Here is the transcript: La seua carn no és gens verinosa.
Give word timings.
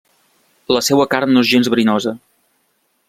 La 0.75 0.81
seua 0.87 1.05
carn 1.11 1.35
no 1.35 1.43
és 1.47 1.51
gens 1.51 1.69
verinosa. 1.75 2.15